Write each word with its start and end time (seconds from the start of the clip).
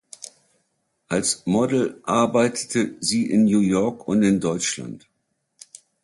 Als 1.09 1.45
Model 1.45 2.01
arbeitete 2.05 2.95
sie 3.01 3.29
in 3.29 3.43
New 3.45 3.59
York 3.59 4.07
und 4.07 4.23
in 4.23 4.39
Deutschland. 4.39 5.05